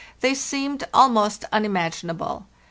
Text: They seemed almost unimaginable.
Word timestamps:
They 0.21 0.33
seemed 0.33 0.83
almost 0.95 1.45
unimaginable. 1.51 2.47